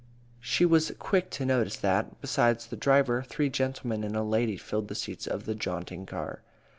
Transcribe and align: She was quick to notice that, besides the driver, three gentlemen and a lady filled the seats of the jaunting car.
She 0.39 0.65
was 0.65 0.91
quick 0.97 1.29
to 1.29 1.45
notice 1.45 1.77
that, 1.77 2.19
besides 2.21 2.65
the 2.65 2.75
driver, 2.75 3.21
three 3.21 3.49
gentlemen 3.49 4.03
and 4.03 4.15
a 4.15 4.23
lady 4.23 4.57
filled 4.57 4.87
the 4.87 4.95
seats 4.95 5.27
of 5.27 5.45
the 5.45 5.53
jaunting 5.53 6.07
car. 6.07 6.41